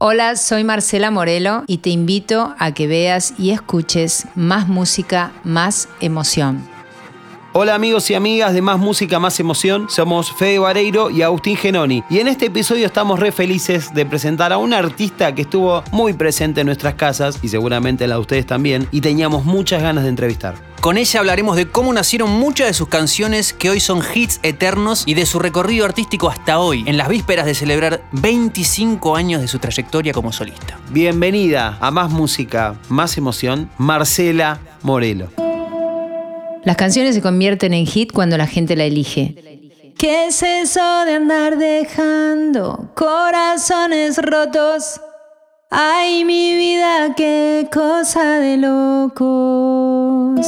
[0.00, 5.88] Hola, soy Marcela Morelo y te invito a que veas y escuches más música, más
[5.98, 6.62] emoción.
[7.60, 12.04] Hola amigos y amigas de Más Música, Más Emoción, somos Fede Vareiro y Agustín Genoni
[12.08, 16.12] y en este episodio estamos re felices de presentar a un artista que estuvo muy
[16.12, 20.10] presente en nuestras casas y seguramente la de ustedes también y teníamos muchas ganas de
[20.10, 20.54] entrevistar.
[20.80, 25.02] Con ella hablaremos de cómo nacieron muchas de sus canciones que hoy son hits eternos
[25.04, 29.48] y de su recorrido artístico hasta hoy, en las vísperas de celebrar 25 años de
[29.48, 30.78] su trayectoria como solista.
[30.90, 35.47] Bienvenida a Más Música, Más Emoción, Marcela Morelo.
[36.64, 39.34] Las canciones se convierten en hit cuando la gente la elige.
[39.96, 45.00] ¿Qué es eso de andar dejando corazones rotos?
[45.70, 50.46] Ay, mi vida, qué cosa de locos.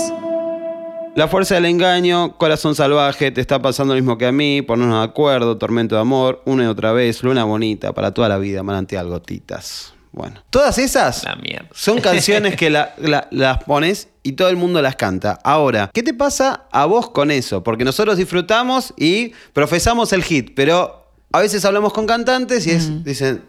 [1.16, 5.00] La fuerza del engaño, corazón salvaje, te está pasando lo mismo que a mí, ponernos
[5.00, 8.62] de acuerdo, tormento de amor, una y otra vez, luna bonita, para toda la vida,
[8.62, 9.92] manantial, gotitas.
[10.12, 11.68] Bueno, todas esas La mierda.
[11.72, 15.38] son canciones que la- la- las pones y todo el mundo las canta.
[15.44, 17.62] Ahora, ¿qué te pasa a vos con eso?
[17.62, 23.04] Porque nosotros disfrutamos y profesamos el hit, pero a veces hablamos con cantantes y es,
[23.04, 23.42] dicen,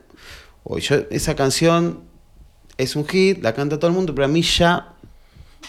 [0.63, 2.02] "Uy, yo, esa canción
[2.78, 4.94] es un hit, la canta todo el mundo, pero a mí ya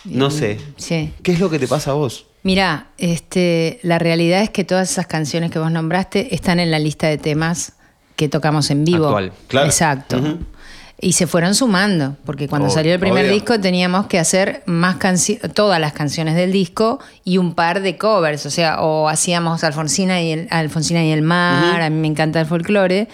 [0.04, 0.58] no sé.
[0.76, 1.12] Sí.
[1.22, 2.26] ¿Qué es lo que te pasa a vos?
[2.42, 6.78] Mira, este, la realidad es que todas esas canciones que vos nombraste están en la
[6.78, 7.74] lista de temas
[8.16, 9.06] que tocamos en vivo.
[9.06, 9.66] Actual, claro.
[9.66, 10.38] Exacto.
[11.04, 13.34] Y se fueron sumando, porque cuando salió el primer obvio.
[13.34, 17.98] disco teníamos que hacer más canciones, todas las canciones del disco y un par de
[17.98, 22.06] covers, o sea, o hacíamos Alfonsina y el, Alfonsina y el mar, a mí me
[22.06, 23.08] encanta el folclore,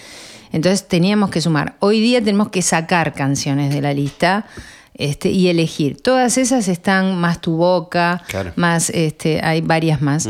[0.52, 1.76] entonces teníamos que sumar.
[1.80, 4.44] Hoy día tenemos que sacar canciones de la lista
[4.92, 5.98] este, y elegir.
[5.98, 8.52] Todas esas están más tu boca, Claro.
[8.56, 10.28] más, este, hay varias más.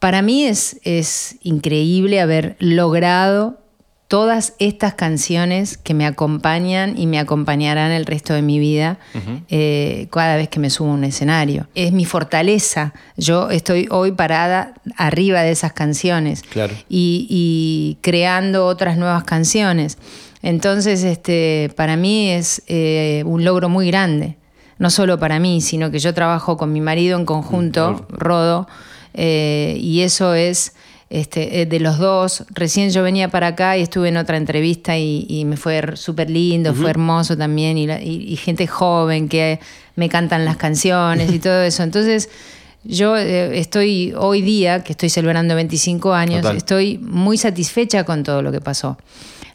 [0.00, 3.58] Para mí es, es increíble haber logrado
[4.08, 8.98] todas estas canciones que me acompañan y me acompañarán el resto de mi vida
[9.50, 11.68] eh, cada vez que me subo a un escenario.
[11.74, 12.94] Es mi fortaleza.
[13.18, 16.72] Yo estoy hoy parada arriba de esas canciones Claro.
[16.88, 19.98] y, y creando otras nuevas canciones.
[20.42, 24.36] Entonces, este, para mí es eh, un logro muy grande.
[24.78, 28.68] No solo para mí, sino que yo trabajo con mi marido en conjunto, Rodo,
[29.12, 30.74] eh, y eso es
[31.10, 32.44] este, eh, de los dos.
[32.50, 36.28] Recién yo venía para acá y estuve en otra entrevista y, y me fue súper
[36.30, 39.58] lindo, fue hermoso también, y, la- y- y gente joven que
[39.96, 41.82] me cantan las canciones y todo eso.
[41.82, 42.28] Entonces,
[42.84, 46.56] yo eh, estoy hoy día, que estoy celebrando 25 años, Total.
[46.56, 48.98] estoy muy satisfecha con todo lo que pasó.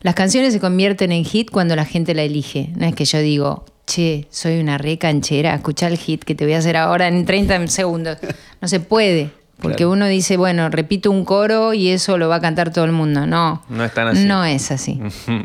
[0.02, 2.72] Las canciones se convierten en hit cuando la gente la elige.
[2.75, 6.44] No es que yo digo, che, soy una re canchera, escucha el hit que te
[6.44, 8.18] voy a hacer ahora en 30 segundos.
[8.59, 9.31] No se puede.
[9.63, 9.91] Porque Claro.
[9.94, 13.25] uno dice, bueno, repito un coro y eso lo va a cantar todo el mundo.
[13.25, 13.63] No.
[13.69, 14.25] No es tan así.
[14.25, 15.00] No es así.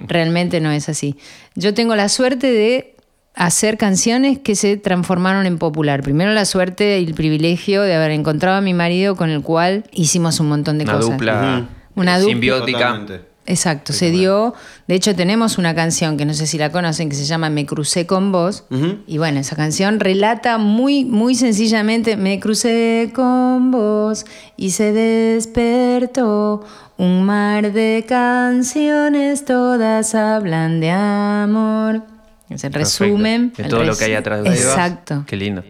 [0.06, 1.16] Realmente no es así.
[1.54, 2.94] Yo tengo la suerte de
[3.34, 6.02] hacer canciones que se transformaron en popular.
[6.02, 9.84] Primero la suerte y el privilegio de haber encontrado a mi marido con el cual
[9.92, 11.10] hicimos un montón de Una cosas.
[11.12, 12.32] dupla Una eh, dupla.
[12.32, 12.78] simbiótica.
[12.78, 13.27] Totalmente.
[13.48, 14.54] Exacto, se dio.
[14.88, 17.64] De hecho, tenemos una canción que no sé si la conocen que se llama Me
[17.64, 18.64] crucé con vos.
[19.06, 24.26] Y bueno, esa canción relata muy, muy sencillamente: Me crucé con vos
[24.58, 26.62] y se despertó
[26.98, 32.02] un mar de canciones, todas hablan de amor.
[32.50, 33.54] Es el resumen.
[33.56, 34.70] De todo lo que hay atrás de ahí va.
[34.72, 35.24] Exacto.
[35.26, 35.64] Qué lindo.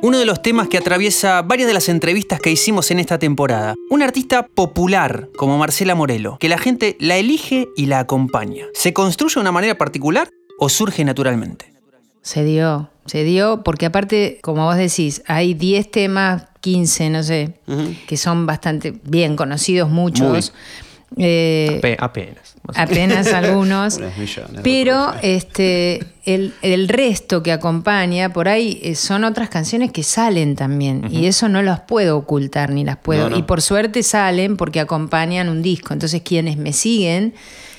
[0.00, 3.74] Uno de los temas que atraviesa varias de las entrevistas que hicimos en esta temporada.
[3.90, 8.66] Un artista popular como Marcela Morelo, que la gente la elige y la acompaña.
[8.74, 10.28] ¿Se construye de una manera particular
[10.58, 11.72] o surge naturalmente?
[12.22, 17.54] Se dio, se dio, porque aparte, como vos decís, hay 10 temas, 15, no sé,
[18.06, 20.52] que son bastante bien conocidos, muchos.
[21.16, 22.54] Eh, Ape- apenas.
[22.74, 23.98] apenas algunos.
[24.62, 26.00] Pero este,
[26.34, 31.08] el, el resto que acompaña, por ahí eh, son otras canciones que salen también.
[31.10, 33.24] Y eso no las puedo ocultar ni las puedo.
[33.24, 33.36] No, no.
[33.38, 35.92] Y por suerte salen porque acompañan un disco.
[35.94, 37.34] Entonces quienes me siguen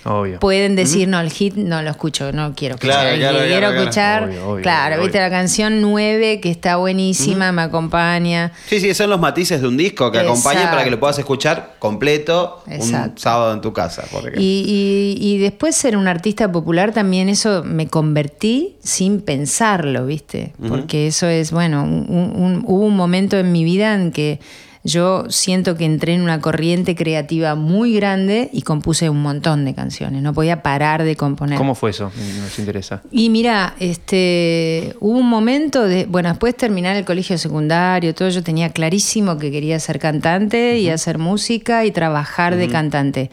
[0.06, 0.40] Obvio.
[0.40, 3.18] pueden decir, no, el hit no lo escucho, no quiero escuchar.
[3.18, 3.80] Claro, claro, quiero claro.
[3.82, 4.24] escuchar.
[4.24, 8.54] Obvio, obvio, claro, obvio, viste la canción 9 que está buenísima, me acompaña.
[8.68, 11.76] Sí, sí, son los matices de un disco que acompañan para que lo puedas escuchar
[11.80, 13.22] completo un Exacto.
[13.22, 14.04] sábado en tu casa.
[14.10, 14.42] por ejemplo.
[14.42, 18.39] Y, y- y después ser un artista popular también eso me convertí
[18.82, 20.54] sin pensarlo, ¿viste?
[20.68, 22.06] Porque eso es, bueno, un-
[22.36, 24.40] un- hubo un momento en mi vida en que
[24.86, 29.74] yo siento que entré en una corriente creativa muy grande y compuse un montón de
[29.76, 30.22] canciones.
[30.24, 31.58] No podía parar de componer.
[31.58, 32.12] ¿Cómo fue eso?
[32.42, 33.02] Nos interesa.
[33.12, 38.30] Y mira, este, hubo un momento de, bueno, después de terminar el colegio secundario, todo,
[38.30, 43.30] yo tenía clarísimo que quería ser cantante y hacer música y trabajar de cantante.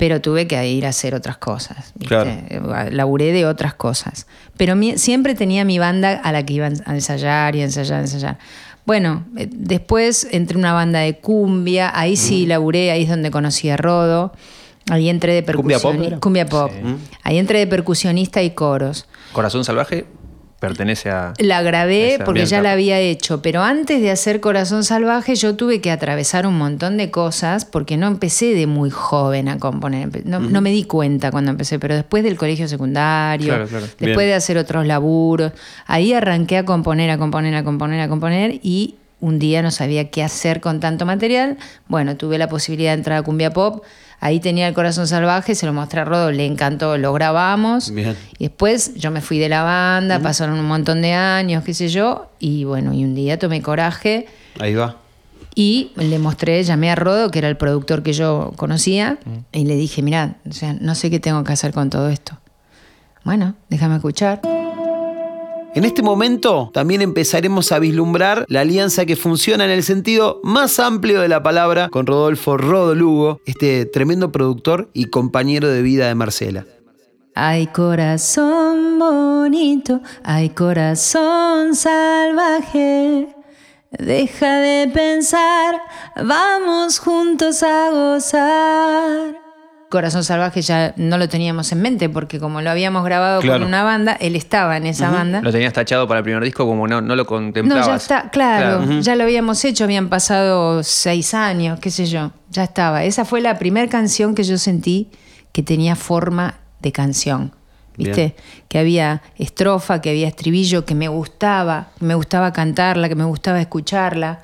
[0.00, 1.92] Pero tuve que ir a hacer otras cosas.
[1.94, 2.06] ¿viste?
[2.08, 2.90] Claro.
[2.90, 4.26] Laburé de otras cosas.
[4.56, 7.98] Pero mi- siempre tenía mi banda a la que iba a ensayar y a ensayar,
[7.98, 8.38] a ensayar.
[8.86, 13.30] Bueno, eh, después entré en una banda de cumbia, ahí sí laburé, ahí es donde
[13.30, 14.32] conocí a Rodo.
[14.90, 16.20] Ahí entré de ¿Cumbia pop percusionista.
[16.20, 16.70] Cumbia pop.
[17.22, 19.06] Ahí entré de percusionista y coros.
[19.34, 20.06] Corazón Salvaje
[20.60, 21.32] pertenece a.
[21.38, 25.80] La grabé porque ya la había hecho, pero antes de hacer Corazón Salvaje yo tuve
[25.80, 30.24] que atravesar un montón de cosas porque no empecé de muy joven a componer.
[30.26, 33.86] No, no me di cuenta cuando empecé, pero después del colegio secundario, Claro, claro.
[33.86, 34.28] después Bien.
[34.28, 35.52] de hacer otros laburos,
[35.86, 40.10] ahí arranqué a componer, a componer, a componer, a componer y un día no sabía
[40.10, 41.58] qué hacer con tanto material.
[41.88, 43.82] Bueno, tuve la posibilidad de entrar a Cumbia Pop.
[44.22, 47.90] Ahí tenía el corazón salvaje, se lo mostré a Rodo, le encantó, lo grabamos.
[47.90, 48.14] Bien.
[48.38, 51.88] Y después yo me fui de la banda, pasaron un montón de años, qué sé
[51.88, 54.26] yo, y bueno, y un día tomé coraje
[54.58, 54.96] Ahí va.
[55.54, 59.18] y le mostré, llamé a Rodo, que era el productor que yo conocía,
[59.52, 62.38] y le dije, mira, o sea, no sé qué tengo que hacer con todo esto.
[63.24, 64.42] Bueno, déjame escuchar.
[65.72, 70.80] En este momento también empezaremos a vislumbrar la alianza que funciona en el sentido más
[70.80, 76.08] amplio de la palabra con Rodolfo Rodo Lugo, este tremendo productor y compañero de vida
[76.08, 76.66] de Marcela.
[77.36, 83.28] Ay, corazón bonito, ay, corazón salvaje.
[83.92, 85.80] Deja de pensar,
[86.16, 89.49] vamos juntos a gozar.
[89.90, 93.58] Corazón Salvaje ya no lo teníamos en mente porque como lo habíamos grabado Claro.
[93.58, 95.42] con una banda, él estaba en esa banda.
[95.42, 97.86] Lo tenías tachado para el primer disco como no, no lo contemplabas.
[97.86, 102.30] No, ya está, claro, ya lo habíamos hecho, habían pasado seis años, qué sé yo,
[102.50, 103.02] ya estaba.
[103.04, 105.10] Esa fue la primera canción que yo sentí
[105.52, 107.52] que tenía forma de canción.
[107.96, 108.34] ¿Viste?
[108.68, 113.24] Que había estrofa, que había estribillo, que me gustaba, que me gustaba cantarla, que me
[113.24, 114.40] gustaba escucharla.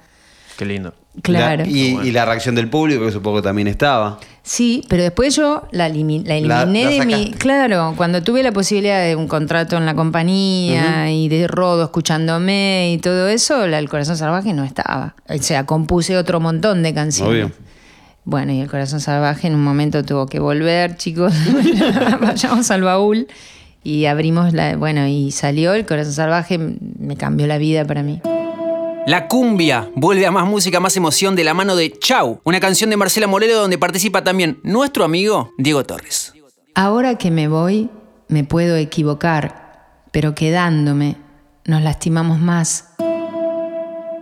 [0.59, 0.93] Qué lindo.
[1.23, 1.65] Claro.
[1.65, 4.19] La- y, y la reacción del público, que supongo que también estaba.
[4.43, 7.31] Sí, pero después yo la, elimi- la La- eliminé la de mi.
[7.33, 12.93] Claro, cuando tuve la posibilidad de un contrato en la compañía y de Rodo escuchándome
[12.93, 15.15] y todo eso, la, el corazón salvaje no estaba.
[15.29, 17.33] O sea, compuse otro montón de canciones.
[17.47, 17.53] Obvio.
[18.25, 21.33] Bueno, y el corazón salvaje en un momento tuvo que volver, chicos.
[22.21, 23.27] Vayamos al baúl.
[23.85, 24.77] Y abrimos la.
[24.77, 28.21] Bueno, y salió el corazón salvaje, me cambió la vida para mí.
[29.07, 32.91] La cumbia vuelve a más música, más emoción de la mano de Chau, una canción
[32.91, 36.33] de Marcela Morelo donde participa también nuestro amigo Diego Torres.
[36.75, 37.89] Ahora que me voy,
[38.29, 41.17] me puedo equivocar, pero quedándome,
[41.65, 42.95] nos lastimamos más.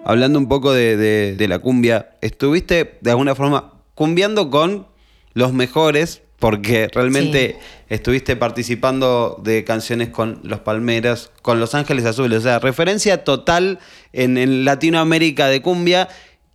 [0.05, 4.87] Hablando un poco de, de- de la cumbia, estuviste de alguna forma cumbiando con
[5.33, 7.57] los mejores, porque realmente
[7.89, 13.79] estuviste participando de canciones con Los Palmeras, con Los Ángeles Azules, o sea, referencia total
[14.13, 16.07] en, en Latinoamérica de cumbia.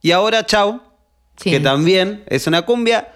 [0.04, 0.80] Y ahora Chau,
[1.38, 1.50] Sí.
[1.50, 3.08] que también es una cumbia.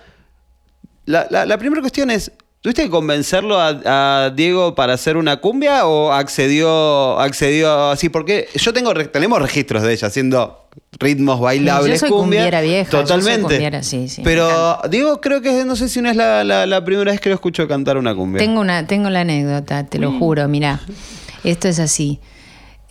[1.06, 2.32] La, la- la primera cuestión es,
[2.62, 8.10] ¿tuviste que convencerlo a, a Diego para hacer una cumbia o accedió, accedió así?
[8.10, 10.63] Porque yo tengo, tenemos registros de ella haciendo
[11.00, 11.94] ritmos bailables.
[12.02, 13.42] Yo soy cumbia, cumbiera vieja, yo soy Totalmente.
[13.42, 16.66] cumbiera, sí, sí, me Pero Diego creo que no sé si no es la, la-
[16.66, 18.40] la primera vez que lo escucho cantar una cumbia.
[18.40, 20.80] Tengo, una, tengo la anécdota, te lo juro, mirá.
[21.44, 22.20] Esto es así.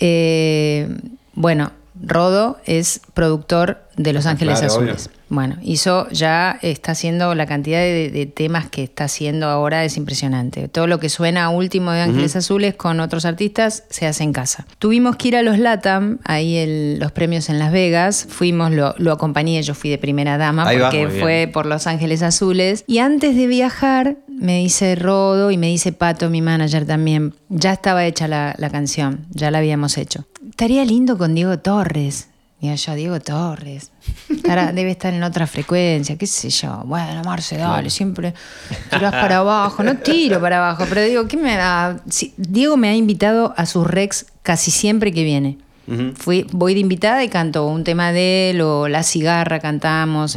[0.01, 0.89] Eh,
[1.35, 5.07] bueno, Rodo es productor de Los Ángeles Claro, Azules.
[5.07, 5.23] obvio.
[5.29, 9.97] Bueno, hizo, ya está haciendo la cantidad de, de temas que está haciendo ahora es
[9.97, 10.69] impresionante.
[10.69, 14.33] Todo lo que suena a último de Ángeles Azules con otros artistas se hace en
[14.35, 14.67] casa.
[14.79, 18.27] Tuvimos que ir a los LATAM, ahí el- los premios en Las Vegas.
[18.29, 20.91] Fuimos, lo, lo acompañé, yo fui de primera dama Ahí va.
[20.91, 21.21] porque bien.
[21.21, 22.85] fue por Los Ángeles Azules.
[22.87, 27.73] Y antes de viajar, me dice Rodo y me dice Pato, mi manager también, ya
[27.73, 30.27] estaba hecha la, la canción, ya la habíamos hecho.
[30.51, 32.29] Estaría lindo con Diego Torres.
[32.63, 33.91] Digo yo, Diego Torres.
[34.31, 36.83] Estará- debe estar en otra frecuencia, qué sé yo.
[36.87, 38.35] Bueno, Marce, dale, siempre
[38.89, 39.83] tirás para abajo.
[39.83, 42.01] No tiro para abajo, pero digo, ¿qué me da?
[42.37, 45.59] Diego me ha invitado a sus recs casi siempre que viene.
[46.15, 50.37] Fui, voy de invitada y canto un tema de él o La Cigarra cantamos.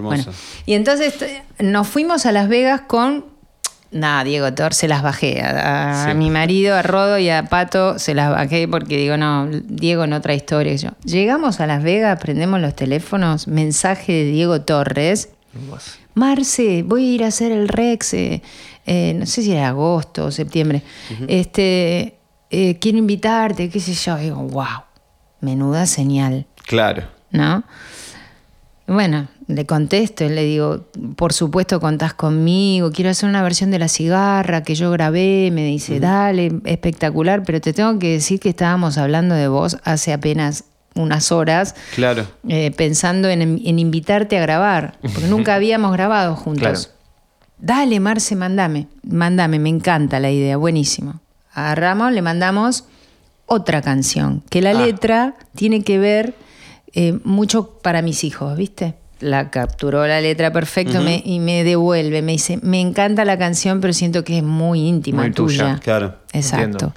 [0.00, 0.22] Bueno,
[0.66, 1.12] y entonces
[1.58, 3.24] nos fuimos a Las Vegas con.
[3.96, 5.42] Nada, Diego Tor, se las bajé.
[5.42, 9.48] A, a mi marido, a Rodo y a Pato se las bajé porque digo, no,
[9.48, 10.74] Diego en otra historia.
[10.76, 10.90] Yo.
[11.04, 15.30] Llegamos a Las Vegas, prendemos los teléfonos, mensaje de Diego Torres.
[16.14, 18.42] Marce, voy a ir a hacer el Rex, eh,
[18.86, 20.82] eh, no sé si era agosto o septiembre.
[21.28, 22.18] Este,
[22.50, 24.16] eh, quiero invitarte, qué sé yo.
[24.16, 24.84] Digo, wow,
[25.40, 26.46] menuda señal.
[26.66, 27.16] Claro.
[27.30, 27.64] ¿no?
[28.88, 30.84] Bueno, le contesto y le digo,
[31.16, 35.64] por supuesto contás conmigo, quiero hacer una versión de La Cigarra que yo grabé, me
[35.64, 40.64] dice, dale, espectacular, pero te tengo que decir que estábamos hablando de vos hace apenas
[40.94, 42.26] unas horas, Claro.
[42.48, 46.86] eh, pensando en, en invitarte a grabar, porque nunca habíamos grabado juntos.
[46.86, 46.96] Claro.
[47.58, 48.86] Dale, Marce, mandame.
[49.02, 51.20] Mandame, me encanta la idea, buenísimo.
[51.52, 52.84] Agarramos, le mandamos
[53.46, 54.74] otra canción, que la Ah.
[54.74, 56.34] letra tiene que ver
[56.96, 58.94] eh, mucho para mis hijos, ¿viste?
[59.20, 63.80] La capturó la letra perfecto me- y me devuelve, me dice, me encanta la canción,
[63.80, 65.78] pero siento que es muy íntima Muy tuya, tuya.
[65.82, 66.16] claro.
[66.32, 66.64] Exacto.
[66.64, 66.94] Entiendo.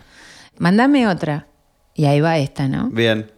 [0.58, 1.48] Mándame otra.
[1.96, 2.89] Y ahí va esta, ¿no?
[2.89, 3.29] Bien.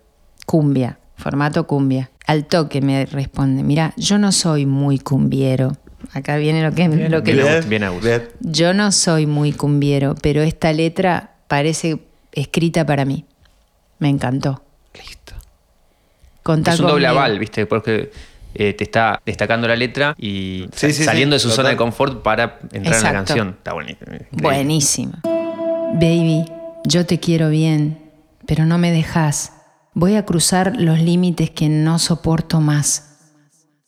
[0.45, 2.09] Cumbia, formato cumbia.
[2.27, 5.73] Al toque me responde, mira, yo no soy muy cumbiero.
[6.13, 7.47] Acá viene lo que, lo que Bien.
[7.67, 7.81] Bien.
[7.81, 8.23] bien, bien.
[8.39, 11.99] Yo no soy muy cumbiero, pero esta letra parece
[12.31, 13.25] escrita para mí.
[13.99, 14.63] Me encantó.
[16.43, 17.65] Contá Es un doble aval, ¿viste?
[17.65, 18.11] Porque
[18.53, 21.55] eh, te está destacando la letra y Sí, sí, sí, saliendo de su total.
[21.57, 23.49] zona de confort para entrar en la canción.
[23.57, 24.01] Está buenísimo.
[24.13, 24.27] increíble.
[24.31, 25.13] Buenísimo.
[25.93, 26.45] Baby,
[26.85, 28.11] yo te quiero bien,
[28.47, 29.53] pero no me dejas.
[29.93, 33.07] Voy a cruzar los límites que no soporto más.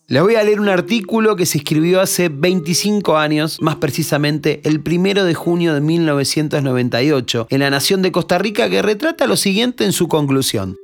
[0.07, 4.81] Le voy a leer un artículo que se escribió hace 25 años, más precisamente el
[4.81, 9.85] primero de junio de 1998, en La Nación de Costa Rica, que retrata lo siguiente
[9.85, 10.75] en su conclusión.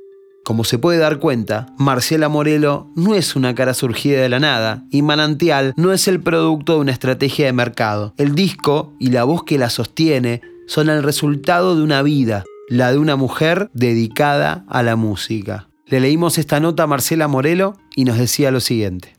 [0.50, 4.82] Como se puede dar cuenta, Marcela Morelo no es una cara surgida de la nada
[4.90, 8.14] y Manantial no es el producto de una estrategia de mercado.
[8.16, 12.90] El disco y la voz que la sostiene son el resultado de una vida, la
[12.90, 15.68] de una mujer dedicada a la música.
[15.86, 19.14] Le leímos esta nota a Marcela Morelo y nos decía lo siguiente.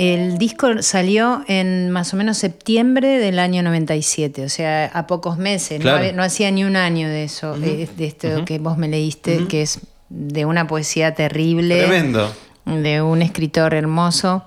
[0.00, 5.36] El disco salió en más o menos septiembre del año 97, o sea, a pocos
[5.36, 5.78] meses.
[5.78, 5.98] No Claro.
[5.98, 9.46] había- No, hacía ni un año de eso, eh, de esto que vos me leíste,
[9.46, 9.78] que es
[10.10, 11.78] de una poesía terrible.
[11.86, 12.30] Tremendo.
[12.66, 14.44] de un escritor hermoso.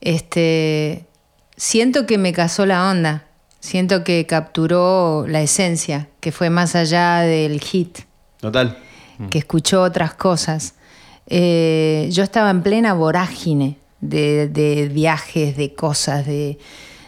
[0.00, 1.06] Este,
[1.56, 3.26] siento que me casó la onda,
[3.60, 8.00] siento que capturó la esencia, que fue más allá del hit,
[8.40, 8.78] Total.
[9.30, 10.74] que escuchó otras cosas.
[11.28, 16.58] Eh, yo estaba en plena vorágine de, de viajes, de cosas, de,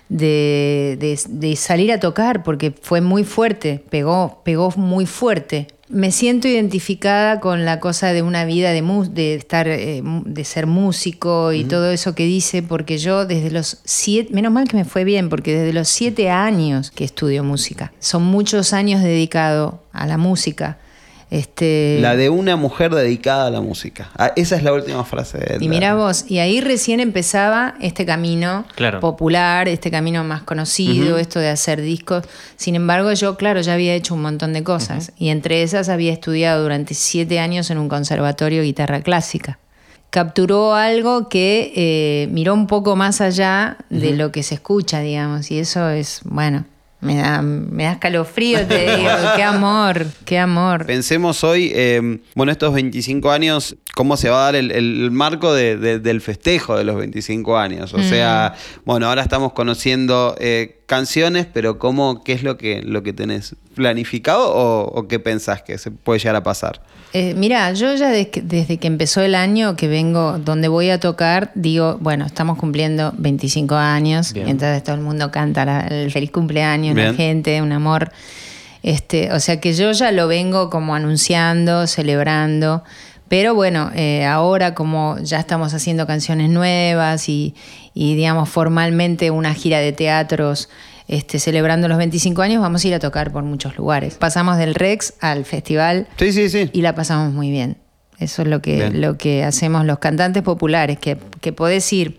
[0.08, 5.68] de, de- de salir a tocar, porque fue muy fuerte, pegó, pegó muy fuerte.
[5.90, 10.44] Me siento identificada con la cosa de una vida de, mu- de estar, eh, de
[10.44, 14.76] ser músico y todo eso que dice, porque yo desde los siete, menos mal que
[14.76, 19.82] me fue bien, porque desde los siete años que estudio música, son muchos años dedicado
[19.92, 20.78] a la música.
[21.30, 24.10] Este, La de una mujer dedicada a la música.
[24.16, 28.06] Ah, esa es la última frase de y mira vos, y ahí recién empezaba este
[28.06, 29.00] camino Claro.
[29.00, 32.24] popular, este camino más conocido, esto de hacer discos.
[32.56, 35.12] Sin embargo, yo, claro, ya había hecho un montón de cosas.
[35.18, 39.58] Y entre esas había estudiado durante siete años en un conservatorio guitarra clásica.
[40.10, 45.50] Capturó algo que eh, miró un poco más allá de lo que se escucha, digamos.
[45.50, 46.64] Y eso es, bueno,
[47.00, 49.08] me da, me da escalofrío, te digo.
[49.36, 50.84] qué amor, qué amor.
[50.86, 55.52] Pensemos hoy, eh, bueno, estos 25 años, cómo se va a dar el, el marco
[55.54, 57.94] de- de- del festejo de los 25 años.
[57.94, 63.02] O sea, bueno, ahora estamos conociendo eh, canciones, pero cómo, ¿qué es lo que, lo
[63.04, 66.80] que tenés planificado o, o qué pensás que se puede llegar a pasar?
[67.12, 70.98] Eh, mira, yo ya des- desde que empezó el año que vengo, donde voy a
[70.98, 74.48] tocar, digo, bueno, estamos cumpliendo 25 años, Bien.
[74.48, 78.10] entonces todo el mundo canta la- el feliz cumpleaños, la gente, un amor.
[78.82, 82.82] Este, o sea que yo ya lo vengo como anunciando, celebrando.
[83.28, 87.54] Pero bueno, eh, ahora como ya estamos haciendo canciones nuevas y,
[88.00, 90.68] y, digamos formalmente una gira de teatros
[91.08, 94.14] este, celebrando los 25 años, vamos a ir a tocar por muchos lugares.
[94.14, 96.70] Pasamos del Rex al festival Sí, sí, sí.
[96.72, 97.76] y la pasamos muy bien.
[98.20, 99.00] Eso es lo que, Bien.
[99.00, 102.18] lo que hacemos los cantantes populares, que, que podés ir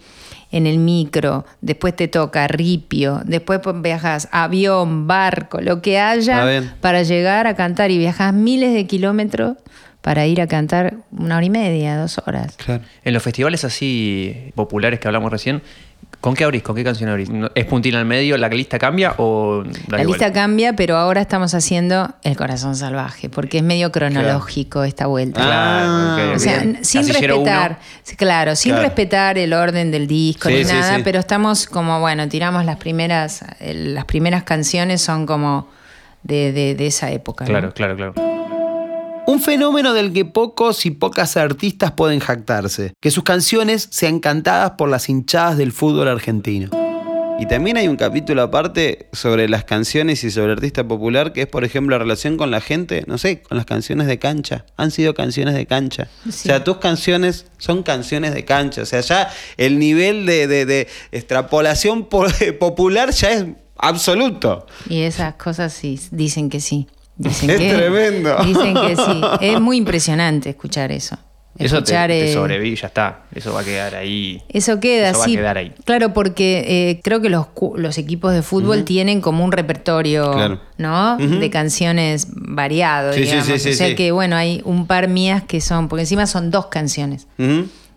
[0.52, 7.04] en el micro, después te toca ripio, después viajas avión, barco, lo que haya para
[7.04, 9.56] llegar a cantar y viajas miles de kilómetros
[10.10, 12.56] para ir a cantar una hora y media, dos horas.
[12.58, 12.82] Claro.
[13.04, 15.62] En los festivales así populares que hablamos recién,
[16.20, 16.63] ¿con qué abrís?
[16.63, 17.30] ¿Con qué canción abrís?
[17.30, 18.36] ¿No- ¿Es puntil al medio?
[18.36, 20.08] ¿La lista cambia o da La igual?
[20.18, 25.42] lista cambia, pero ahora estamos haciendo El Corazón Salvaje, porque es medio cronológico esta vuelta.
[25.44, 26.84] Ah, O sea, bien.
[26.84, 27.72] sin Casillero respetar,
[28.08, 28.16] uno.
[28.18, 28.86] claro, sin Claro.
[28.88, 31.01] respetar el orden del disco Sí, ni sí, nada, sí.
[31.04, 35.68] pero estamos como, bueno, tiramos las primeras, el- las primeras canciones son como
[36.24, 37.46] de, de- de esa época.
[37.46, 37.50] ¿no?
[37.51, 38.13] Claro, claro, claro.
[39.30, 44.72] Un fenómeno del que pocos y pocas artistas pueden jactarse, que sus canciones sean cantadas
[44.72, 46.72] por las hinchadas del fútbol argentino.
[47.40, 51.42] Y también hay un capítulo aparte sobre las canciones y sobre el artista popular, que
[51.44, 54.66] es, por ejemplo, la relación con la gente, no sé, con las canciones de cancha.
[54.78, 56.08] Han sido canciones de cancha.
[56.28, 58.82] O sea, tus canciones son canciones de cancha.
[58.82, 62.26] O sea, ya el nivel de, de- de extrapolación po-
[62.60, 63.46] popular ya es
[63.78, 64.66] absoluto.
[64.90, 66.88] Y esas cosas sí, dicen que sí.
[67.20, 68.36] Dicen Es que, tremendo.
[68.46, 69.22] Dicen que sí.
[69.42, 71.18] Es muy impresionante escuchar eso.
[71.58, 73.24] Eso te, escuchar, te eh, sobrevive, ya está.
[73.36, 74.42] Eso va a quedar ahí.
[74.48, 75.74] Eso queda, Eso va a quedar ahí.
[75.84, 80.62] Claro, porque eh, creo que los, equipos de fútbol tienen como un repertorio, Claro.
[80.78, 81.18] ¿no?
[81.18, 83.46] De canciones variado, Sí, sí, digamos.
[83.48, 83.96] sí, sí, o sea sí.
[83.96, 87.28] que, bueno, hay un par mías que son, porque encima son dos canciones.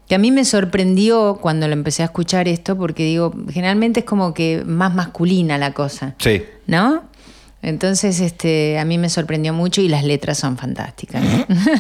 [0.08, 4.06] Que a mí me sorprendió cuando lo empecé a escuchar esto, porque digo, generalmente es
[4.06, 6.42] como que más masculina la cosa, Sí.
[6.66, 7.04] ¿no?
[7.62, 11.22] Entonces, este, a mí me sorprendió mucho y las letras son fantásticas.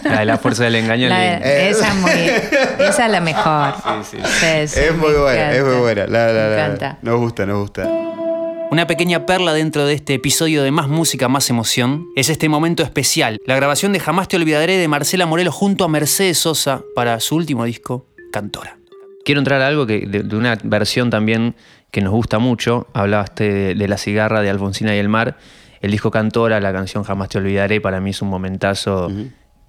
[0.04, 1.08] La de la fuerza del engaño.
[1.08, 3.74] La- le- esa, es muy- esa es la mejor.
[4.08, 4.22] Sí, sí.
[4.22, 6.06] Sí, sí, es muy buena, es muy buena.
[6.06, 6.98] La, la, Me la- encanta.
[7.02, 7.88] Nos gusta, nos gusta.
[8.70, 12.82] Una pequeña perla dentro de este episodio de Más Música, Más Emoción es este momento
[12.82, 17.20] especial, la grabación de Jamás Te Olvidaré de Marcela Morelo junto a Mercedes Sosa para
[17.20, 18.78] su último disco, Cantora.
[19.26, 21.54] Quiero entrar a algo que, de, de una versión también
[21.90, 22.86] que nos gusta mucho.
[22.94, 25.36] Hablaste de, de La cigarra de Alfonsina y el mar.
[25.82, 29.10] El disco Cantora, la canción Jamás te olvidaré, para mí es un momentazo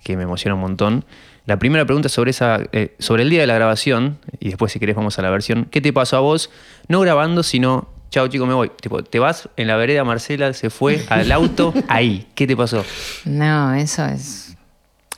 [0.03, 1.05] que me emociona un montón.
[1.45, 4.79] La primera pregunta sobre, esa, eh, sobre el día de la grabación, y después si
[4.79, 5.65] querés vamos a la versión.
[5.65, 6.51] ¿Qué te pasó a vos?
[6.87, 8.71] No grabando, sino, chao chico, me voy.
[8.79, 12.27] Tipo, te vas en la vereda, Marcela se fue al auto, ahí.
[12.35, 12.85] ¿Qué te pasó?
[13.25, 14.55] No, eso es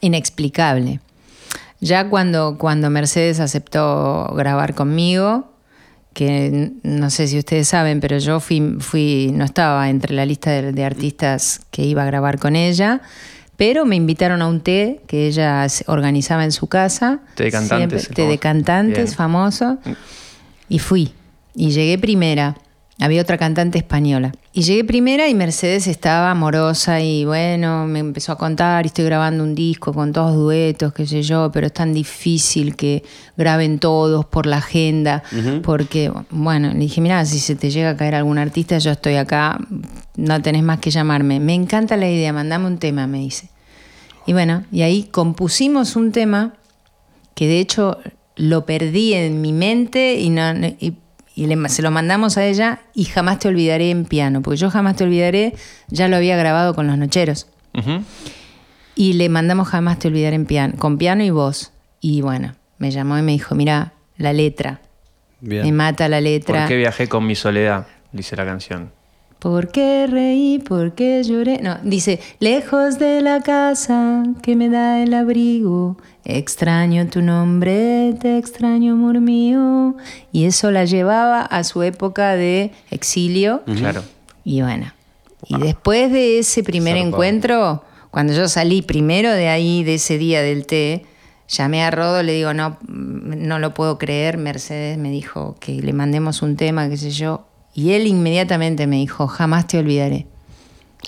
[0.01, 1.01] inexplicable.
[1.81, 5.54] Ya cuando, cuando Mercedes aceptó grabar conmigo,
[6.15, 10.49] que no sé si ustedes saben, pero yo fui, fui no estaba entre la lista
[10.49, 13.01] de, de artistas que iba a grabar con ella,
[13.57, 17.19] pero me invitaron a un té que ella organizaba en su casa.
[17.35, 19.07] Té de cantantes, Siempre- té de cantantes, Bien.
[19.15, 19.77] famoso.
[20.69, 21.13] Y fui.
[21.53, 22.55] Y llegué primera.
[22.97, 24.31] Había otra cantante española.
[24.53, 29.03] Y llegué primera y Mercedes estaba amorosa y bueno, me empezó a contar y estoy
[29.03, 33.03] grabando un disco con todos duetos, qué sé yo, pero es tan difícil que
[33.35, 35.23] graben todos por la agenda,
[35.61, 39.15] porque, bueno, le dije, mira, si se te llega a caer algún artista, yo estoy
[39.15, 39.59] acá,
[40.15, 41.41] no tenés más que llamarme.
[41.41, 43.49] Me encanta la idea, mandame un tema, me dice.
[44.25, 46.53] Y bueno, y ahí compusimos un tema
[47.35, 47.97] que de hecho
[48.37, 50.93] lo perdí en mi mente y, no, no- y,
[51.35, 54.69] y le- se lo mandamos a ella y jamás te olvidaré en piano, porque yo
[54.69, 55.53] jamás te olvidaré
[55.89, 57.47] ya lo había grabado con los nocheros.
[58.95, 61.71] Y le mandamos jamás te olvidaré en piano, con piano y voz.
[61.99, 64.79] Y bueno, me llamó y me dijo, mira, la letra.
[65.41, 65.75] Me Bien.
[65.75, 66.61] mata la letra.
[66.61, 67.87] ¿Por qué viajé con mi soledad?
[68.13, 68.91] Dice la canción.
[69.45, 70.57] ¿Por qué reí?
[70.57, 71.59] ¿Por qué lloré?
[71.61, 78.39] No, dice, lejos de la casa que me da el abrigo, extraño tu nombre, te
[78.39, 79.97] extraño, amor mío.
[80.31, 83.61] Y eso la llevaba a su época de exilio.
[83.65, 84.03] Claro.
[84.43, 84.91] Y bueno,
[85.47, 87.13] y después de ese primer Zarpado.
[87.13, 91.05] encuentro, cuando yo salí primero de ahí, de ese día del té,
[91.47, 95.73] llamé a Rodo, le digo, no, mm, no lo puedo creer, Mercedes me dijo que
[95.83, 100.25] le mandemos un tema, qué sé yo, y él inmediatamente me dijo, jamás te olvidaré.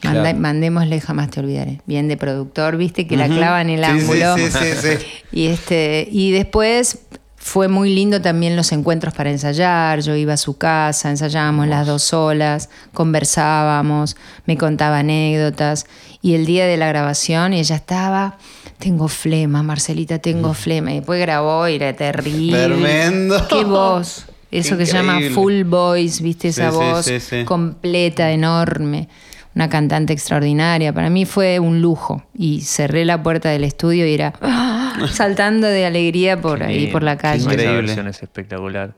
[0.03, 0.38] Manda- Claro.
[0.39, 1.82] mandémosle jamás te olvidaré.
[1.88, 4.36] Bien de productor, viste que la clava en el Sí, ángulo.
[4.38, 5.06] sí, sí, sí.
[5.32, 6.99] Y, este, y después
[7.36, 10.01] fue muy lindo también los encuentros para ensayar.
[10.01, 15.86] Yo iba a su casa, ensayábamos las dos solas, conversábamos, me contaba anécdotas.
[16.21, 18.38] Y el día de la grabación ella estaba,
[18.80, 20.91] tengo flema, Marcelita, tengo flema.
[20.91, 22.65] Y después grabó y era terrible.
[22.65, 23.47] Tremendo.
[23.47, 24.25] Qué voz.
[24.51, 27.43] Eso que se llama full voice, viste esa Sí, voz sí, sí.
[27.45, 29.10] completa, enorme.
[29.55, 30.93] Una cantante extraordinaria.
[30.93, 32.23] Para mí fue un lujo.
[32.33, 34.95] Y cerré la puerta del estudio y era ¡ah!
[35.12, 36.91] saltando de alegría por ahí, Bien.
[36.91, 37.41] por la calle.
[37.41, 37.81] Esa Increíble.
[37.81, 38.95] versión es espectacular.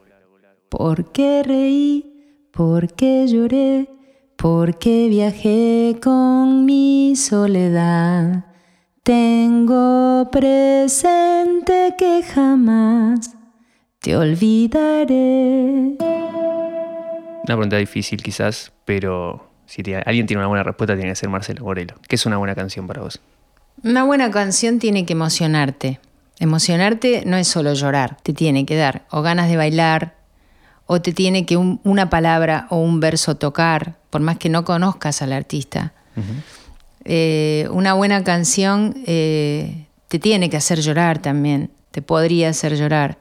[0.69, 2.13] ¿Por qué reí?
[2.51, 3.89] ¿Por qué lloré?
[4.35, 8.45] ¿Por qué viajé con mi soledad?
[9.03, 13.31] Tengo presente que jamás
[13.99, 15.95] te olvidaré.
[15.99, 21.29] Una pregunta difícil quizás, pero si te- alguien tiene una buena respuesta tiene que ser
[21.29, 21.95] Marcelo Morelo.
[22.07, 23.19] ¿Qué es una buena canción para vos?
[23.83, 25.99] Una buena canción tiene que emocionarte.
[26.39, 30.15] Emocionarte no es solo llorar, te tiene que dar o ganas de bailar,
[30.85, 34.63] o te tiene que un- una palabra o un verso tocar, por más que no
[34.63, 35.93] conozcas al artista.
[37.05, 43.17] Eh, una buena canción eh, te tiene que hacer llorar también, te podría hacer llorar,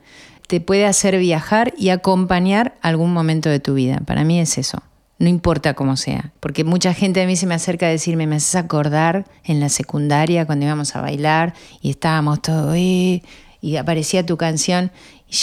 [0.48, 4.00] te puede hacer viajar y acompañar algún momento de tu vida.
[4.04, 4.82] Para mí es eso.
[5.18, 8.36] No importa cómo sea, porque mucha gente a mí se me acerca a decirme, me
[8.36, 13.22] haces acordar en la secundaria cuando íbamos a bailar y estábamos todos, y
[13.78, 14.92] aparecía tu canción,
[15.28, 15.34] y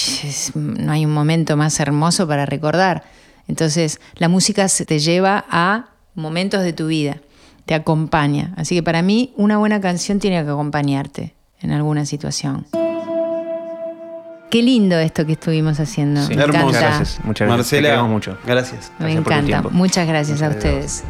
[0.55, 3.03] no hay un momento más hermoso para recordar.
[3.47, 7.21] Entonces, la música te lleva a momentos de tu vida,
[7.65, 8.53] te acompaña.
[8.55, 12.65] Así que para mí, una buena canción tiene que acompañarte en alguna situación.
[14.55, 16.25] Qué lindo esto que estuvimos haciendo.
[16.25, 16.33] Sí.
[16.33, 16.65] Me Hermoso.
[16.67, 17.19] Muchas gracias.
[17.25, 17.37] Muchas gracias.
[17.37, 18.37] Te Marcela, queremos mucho.
[18.45, 18.91] gracias.
[18.99, 19.69] Me Gracias encanta.
[19.69, 21.03] Muchas gracias a ustedes.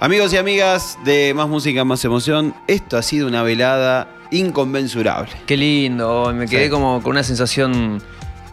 [0.00, 5.30] Amigos y amigas de Más Música, Más Emoción, esto ha sido una velada inconmensurable.
[5.46, 6.70] Qué lindo, me quedé Sí.
[6.70, 8.02] como con una sensación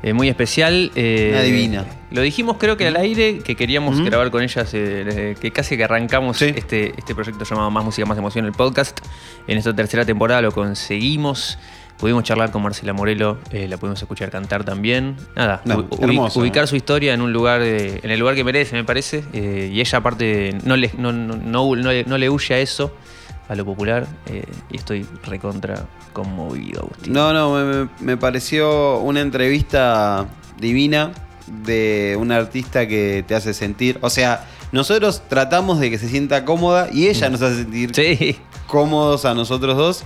[0.03, 0.91] eh, muy especial.
[0.93, 1.85] eh, Una divina.
[2.11, 5.85] Lo dijimos creo que al aire, que queríamos grabar con ellas, eh, que casi que
[5.85, 6.53] arrancamos Sí.
[6.55, 8.99] este, este proyecto llamado Más Música, Más Emoción, el podcast.
[9.47, 11.57] En esta tercera temporada lo conseguimos.
[11.97, 15.15] Pudimos charlar con Marcela Morelo, eh, la pudimos escuchar cantar también.
[15.35, 16.67] Nada, No, u- ubi- hermoso, ubicar ¿no?
[16.67, 19.23] su historia en un lugar, eh, en el lugar que merece, me parece.
[19.33, 21.35] eh, y ella aparte no le, no, no-
[21.91, 22.93] le- huye a eso,
[23.49, 24.05] a lo popular.
[24.27, 27.13] eh, y estoy recontra conmovido, Agustín.
[27.13, 30.27] No, no, me, me- me pareció una entrevista
[30.59, 31.11] divina
[31.63, 33.97] de un artista que te hace sentir.
[34.01, 38.37] O sea, nosotros tratamos de que se sienta cómoda y ella nos hace sentir Sí,
[38.67, 40.03] cómodos a nosotros dos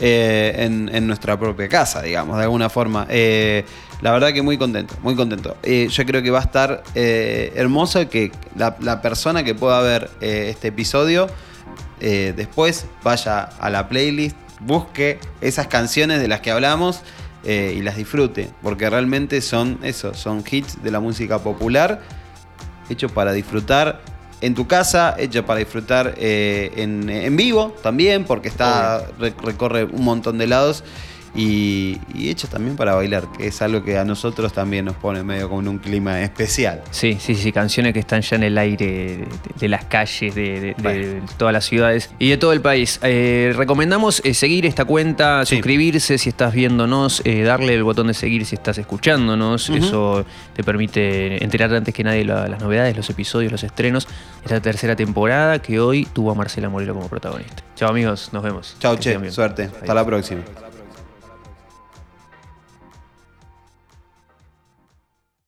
[0.00, 3.06] eh, en, nuestra propia casa, digamos, de alguna forma.
[3.08, 3.64] Eh,
[4.00, 5.56] la verdad que muy contento, muy contento.
[5.62, 10.10] Eh, yo creo que va a estar hermoso que la, la persona que pueda ver
[10.20, 11.28] este episodio
[12.00, 17.00] después vaya a la playlist, busque esas canciones de las que hablamos
[17.44, 22.02] y las disfrute, porque realmente son eso, son hits de la música popular
[22.90, 24.00] hecho para disfrutar
[24.44, 29.84] en tu casa, hecho para disfrutar eh, en, en vivo también, porque está re- recorre
[29.84, 30.84] un montón de lados.
[31.36, 35.24] Y, y hecho también para bailar, que es algo que a nosotros también nos pone
[35.24, 36.82] medio como en un clima especial.
[36.92, 40.42] sí, sí, sí, canciones que están ya en el aire de, de las calles, de,
[40.60, 41.26] de- de Bueno.
[41.36, 43.00] todas las ciudades y de todo el país.
[43.02, 45.56] Eh, recomendamos eh, seguir esta cuenta, Sí.
[45.56, 49.70] suscribirse si estás viéndonos, eh, darle el botón de seguir si estás escuchándonos.
[49.70, 54.06] Eso te permite enterarte antes que nadie la- las novedades, los episodios, los estrenos.
[54.44, 57.62] Esta tercera temporada que hoy tuvo a Marcela Morelo como protagonista.
[57.74, 58.76] Chao amigos, nos vemos.
[58.78, 59.64] Que che, suerte.
[59.80, 60.42] Hasta la próxima.